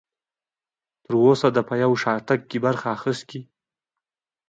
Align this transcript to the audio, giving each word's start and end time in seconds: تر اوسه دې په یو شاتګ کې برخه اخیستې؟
تر 1.03 1.13
اوسه 1.25 1.47
دې 1.55 1.61
په 1.69 1.73
یو 1.83 1.91
شاتګ 2.03 2.39
کې 2.49 2.57
برخه 2.65 2.87
اخیستې؟ 2.97 3.39